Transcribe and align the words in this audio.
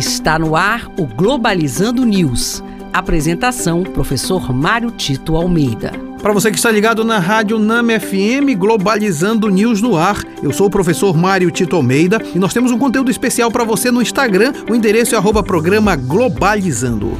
Está 0.00 0.38
no 0.38 0.56
ar 0.56 0.90
o 0.96 1.04
Globalizando 1.04 2.06
News. 2.06 2.64
Apresentação: 2.90 3.82
Professor 3.82 4.50
Mário 4.50 4.90
Tito 4.90 5.36
Almeida. 5.36 5.92
Para 6.22 6.32
você 6.32 6.50
que 6.50 6.56
está 6.56 6.70
ligado 6.70 7.04
na 7.04 7.18
Rádio 7.18 7.58
NAM 7.58 8.00
FM, 8.00 8.56
Globalizando 8.56 9.50
News 9.50 9.82
no 9.82 9.98
ar, 9.98 10.16
eu 10.42 10.54
sou 10.54 10.68
o 10.68 10.70
professor 10.70 11.14
Mário 11.14 11.50
Tito 11.50 11.76
Almeida 11.76 12.18
e 12.34 12.38
nós 12.38 12.54
temos 12.54 12.72
um 12.72 12.78
conteúdo 12.78 13.10
especial 13.10 13.50
para 13.50 13.62
você 13.62 13.90
no 13.90 14.00
Instagram. 14.00 14.54
O 14.70 14.74
endereço 14.74 15.14
é 15.14 15.18
arroba 15.18 15.42
programa 15.42 15.94
Globalizando. 15.96 17.12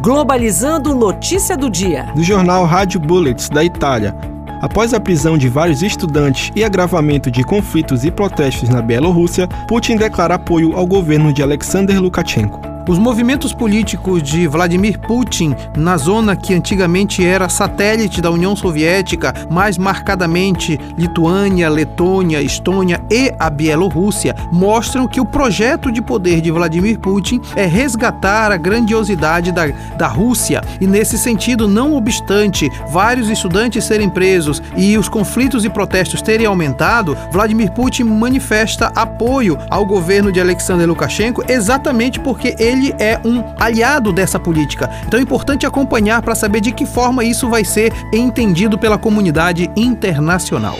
Globalizando 0.00 0.94
Notícia 0.94 1.58
do 1.58 1.68
Dia. 1.68 2.10
Do 2.16 2.22
jornal 2.22 2.64
Rádio 2.64 2.98
Bullets, 2.98 3.50
da 3.50 3.62
Itália. 3.62 4.31
Após 4.62 4.94
a 4.94 5.00
prisão 5.00 5.36
de 5.36 5.48
vários 5.48 5.82
estudantes 5.82 6.52
e 6.54 6.62
agravamento 6.62 7.32
de 7.32 7.42
conflitos 7.42 8.04
e 8.04 8.12
protestos 8.12 8.68
na 8.68 8.80
Bielorrússia, 8.80 9.48
Putin 9.66 9.96
declara 9.96 10.36
apoio 10.36 10.76
ao 10.76 10.86
governo 10.86 11.32
de 11.32 11.42
Alexander 11.42 12.00
Lukashenko. 12.00 12.71
Os 12.88 12.98
movimentos 12.98 13.52
políticos 13.52 14.20
de 14.22 14.48
Vladimir 14.48 14.98
Putin 14.98 15.54
na 15.76 15.96
zona 15.96 16.34
que 16.34 16.52
antigamente 16.52 17.24
era 17.24 17.48
satélite 17.48 18.20
da 18.20 18.28
União 18.28 18.56
Soviética, 18.56 19.32
mais 19.48 19.78
marcadamente 19.78 20.78
Lituânia, 20.98 21.68
Letônia, 21.68 22.42
Estônia 22.42 23.00
e 23.08 23.32
a 23.38 23.48
Bielorrússia, 23.48 24.34
mostram 24.50 25.06
que 25.06 25.20
o 25.20 25.24
projeto 25.24 25.92
de 25.92 26.02
poder 26.02 26.40
de 26.40 26.50
Vladimir 26.50 26.98
Putin 26.98 27.40
é 27.54 27.66
resgatar 27.66 28.50
a 28.50 28.56
grandiosidade 28.56 29.52
da, 29.52 29.68
da 29.96 30.08
Rússia. 30.08 30.60
E 30.80 30.86
nesse 30.86 31.16
sentido, 31.16 31.68
não 31.68 31.94
obstante 31.94 32.68
vários 32.88 33.30
estudantes 33.30 33.84
serem 33.84 34.10
presos 34.10 34.60
e 34.76 34.98
os 34.98 35.08
conflitos 35.08 35.64
e 35.64 35.70
protestos 35.70 36.20
terem 36.20 36.46
aumentado, 36.46 37.16
Vladimir 37.30 37.70
Putin 37.70 38.04
manifesta 38.04 38.90
apoio 38.96 39.56
ao 39.70 39.86
governo 39.86 40.32
de 40.32 40.40
Alexander 40.40 40.88
Lukashenko 40.88 41.44
exatamente 41.48 42.18
porque 42.18 42.56
ele 42.58 42.71
ele 42.72 42.94
é 42.98 43.20
um 43.24 43.44
aliado 43.60 44.12
dessa 44.12 44.38
política. 44.38 44.90
Então 45.06 45.20
é 45.20 45.22
importante 45.22 45.66
acompanhar 45.66 46.22
para 46.22 46.34
saber 46.34 46.60
de 46.60 46.72
que 46.72 46.86
forma 46.86 47.24
isso 47.24 47.48
vai 47.48 47.64
ser 47.64 47.92
entendido 48.12 48.78
pela 48.78 48.98
comunidade 48.98 49.70
internacional. 49.76 50.78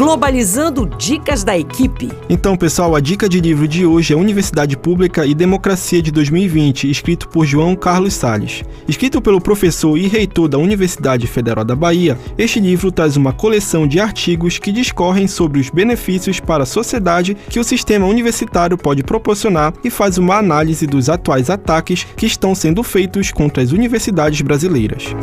Globalizando 0.00 0.86
Dicas 0.96 1.44
da 1.44 1.58
Equipe. 1.58 2.10
Então, 2.26 2.56
pessoal, 2.56 2.96
a 2.96 3.00
dica 3.00 3.28
de 3.28 3.38
livro 3.38 3.68
de 3.68 3.84
hoje 3.84 4.14
é 4.14 4.16
Universidade 4.16 4.74
Pública 4.74 5.26
e 5.26 5.34
Democracia 5.34 6.00
de 6.00 6.10
2020, 6.10 6.90
escrito 6.90 7.28
por 7.28 7.44
João 7.44 7.76
Carlos 7.76 8.14
Sales. 8.14 8.64
Escrito 8.88 9.20
pelo 9.20 9.42
professor 9.42 9.98
e 9.98 10.08
reitor 10.08 10.48
da 10.48 10.56
Universidade 10.56 11.26
Federal 11.26 11.66
da 11.66 11.76
Bahia, 11.76 12.16
este 12.38 12.58
livro 12.58 12.90
traz 12.90 13.14
uma 13.18 13.34
coleção 13.34 13.86
de 13.86 14.00
artigos 14.00 14.58
que 14.58 14.72
discorrem 14.72 15.28
sobre 15.28 15.60
os 15.60 15.68
benefícios 15.68 16.40
para 16.40 16.62
a 16.62 16.66
sociedade 16.66 17.36
que 17.50 17.60
o 17.60 17.64
sistema 17.64 18.06
universitário 18.06 18.78
pode 18.78 19.02
proporcionar 19.02 19.74
e 19.84 19.90
faz 19.90 20.16
uma 20.16 20.38
análise 20.38 20.86
dos 20.86 21.10
atuais 21.10 21.50
ataques 21.50 22.06
que 22.16 22.24
estão 22.24 22.54
sendo 22.54 22.82
feitos 22.82 23.30
contra 23.30 23.62
as 23.62 23.70
universidades 23.70 24.40
brasileiras. 24.40 25.14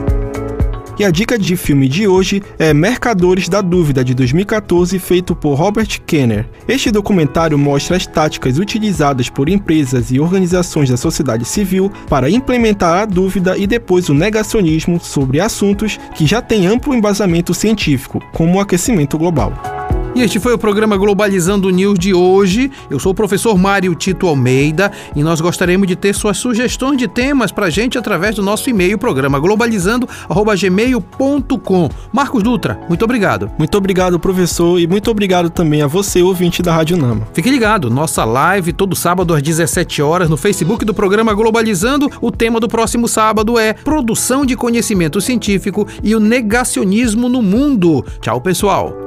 E 1.00 1.06
a 1.06 1.12
dica 1.12 1.38
de 1.38 1.56
filme 1.56 1.88
de 1.88 2.08
hoje 2.08 2.42
é 2.58 2.73
Mercadores 2.73 3.48
da 3.48 3.62
Dúvida 3.62 4.03
de 4.03 4.16
2014, 4.16 4.98
feito 4.98 5.36
por 5.36 5.54
Robert 5.54 6.02
Kenner. 6.08 6.50
Este 6.67 6.89
documentário 6.89 7.56
mostra 7.56 7.95
as 7.95 8.08
táticas 8.08 8.58
utilizadas 8.58 9.30
por 9.30 9.48
empresas 9.48 10.09
e 10.09 10.20
organizações 10.20 10.89
da 10.89 10.98
sociedade 10.98 11.45
civil 11.45 11.92
para 12.09 12.31
implementar 12.31 13.04
a 13.04 13.06
dúvida 13.06 13.56
e 13.56 13.67
depois 13.67 14.09
o 14.09 14.14
negacionismo 14.16 15.00
sobre 15.00 15.39
assuntos 15.39 16.00
que 16.16 16.26
já 16.26 16.42
têm 16.42 16.66
amplo 16.66 16.95
embasamento 16.95 17.54
científico, 17.54 18.20
como 18.34 18.58
o 18.58 18.59
aquecimento 18.59 19.20
global. 19.20 19.77
E 20.18 20.22
este 20.23 20.40
foi 20.40 20.52
o 20.52 20.58
programa 20.58 20.98
Globalizando 20.98 21.70
News 21.70 22.00
de 22.00 22.12
hoje. 22.12 22.72
Eu 22.90 23.00
sou 23.00 23.12
o 23.12 23.16
professor 23.16 23.56
Mário 23.56 23.94
Tito 23.94 24.26
Almeida 24.26 24.92
e 25.16 25.22
nós 25.22 25.40
gostaríamos 25.40 25.88
de 25.88 25.96
ter 25.96 26.16
suas 26.16 26.40
sugestões 26.40 26.98
de 26.98 27.08
temas 27.08 27.52
para 27.52 27.70
gente 27.70 28.00
através 28.00 28.36
do 28.36 28.42
nosso 28.42 28.68
e-mail, 28.68 28.98
programa 28.98 29.40
globalizando.gmail.com. 29.40 31.89
Marcos 32.11 32.42
Dutra, 32.42 32.80
muito 32.89 33.06
obrigado. 33.06 33.52
Muito 33.60 33.77
obrigado, 33.77 34.20
professor, 34.20 34.80
e 34.80 34.88
muito 34.88 35.11
obrigado 35.11 35.52
também 35.52 35.83
a 35.83 35.88
você, 35.88 36.23
ouvinte 36.23 36.64
da 36.64 36.73
Rádio 36.73 36.98
Nama. 36.98 37.27
Fique 37.32 37.52
ligado, 37.52 37.88
nossa 37.88 38.26
live 38.26 38.73
todo 38.73 38.95
sábado 38.95 39.36
às 39.36 39.44
17 39.44 40.02
horas 40.02 40.32
no 40.32 40.36
Facebook 40.36 40.83
do 40.83 40.95
programa 40.95 41.32
Globalizando. 41.36 42.10
O 42.20 42.32
tema 42.32 42.60
do 42.60 42.67
próximo 42.67 43.08
sábado 43.08 43.60
é 43.60 43.73
Produção 43.73 44.48
de 44.48 44.56
Conhecimento 44.56 45.22
Científico 45.22 45.88
e 46.02 46.16
o 46.16 46.20
Negacionismo 46.20 47.30
no 47.30 47.44
Mundo. 47.44 48.04
Tchau, 48.20 48.42
pessoal. 48.42 49.07